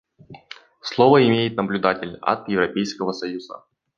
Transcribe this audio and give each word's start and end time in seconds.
Слово 0.81 1.27
имеет 1.29 1.55
наблюдатель 1.55 2.17
от 2.23 2.49
Европейского 2.49 3.11
союза. 3.11 3.65